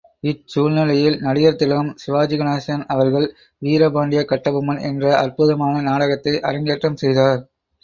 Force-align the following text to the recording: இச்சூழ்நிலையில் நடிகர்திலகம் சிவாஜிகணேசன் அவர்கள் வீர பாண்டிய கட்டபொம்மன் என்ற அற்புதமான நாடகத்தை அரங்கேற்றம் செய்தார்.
இச்சூழ்நிலையில் 0.23 1.17
நடிகர்திலகம் 1.19 1.91
சிவாஜிகணேசன் 2.03 2.83
அவர்கள் 2.87 3.27
வீர 3.61 3.91
பாண்டிய 3.91 4.23
கட்டபொம்மன் 4.25 4.83
என்ற 4.89 5.05
அற்புதமான 5.21 5.75
நாடகத்தை 5.89 6.35
அரங்கேற்றம் 6.49 7.01
செய்தார். 7.03 7.41